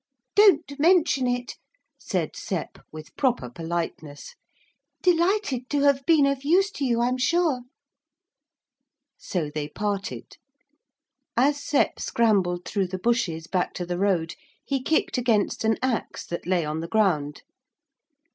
'Don't 0.33 0.79
mention 0.79 1.27
it,' 1.27 1.57
said 1.99 2.35
Sep 2.35 2.79
with 2.91 3.15
proper 3.15 3.51
politeness, 3.51 4.33
'delighted 5.03 5.69
to 5.69 5.81
have 5.81 6.03
been 6.07 6.25
of 6.25 6.43
use 6.43 6.71
to 6.71 6.83
you, 6.85 7.01
I'm 7.01 7.19
sure.' 7.19 7.61
So 9.19 9.51
they 9.53 9.67
parted. 9.67 10.37
As 11.37 11.63
Sep 11.63 11.99
scrambled 11.99 12.65
through 12.65 12.87
the 12.87 12.97
bushes 12.97 13.45
back 13.45 13.75
to 13.75 13.85
the 13.85 13.99
road 13.99 14.33
he 14.65 14.81
kicked 14.81 15.19
against 15.19 15.63
an 15.63 15.77
axe 15.83 16.25
that 16.25 16.47
lay 16.47 16.65
on 16.65 16.79
the 16.79 16.87
ground. 16.87 17.43